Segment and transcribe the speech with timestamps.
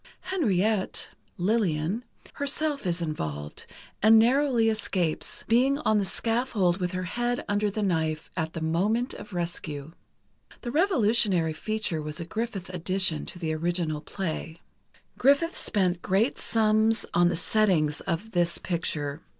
[0.31, 2.03] Henriette (Lillian)
[2.33, 3.67] herself is involved,
[4.01, 9.13] and narrowly escapes—being on the scaffold with her head under the knife at the moment
[9.13, 9.91] of rescue.
[10.61, 14.59] The revolutionary feature was a Griffith addition to the original play.
[15.19, 19.21] Griffith spent great sums on the settings of this picture.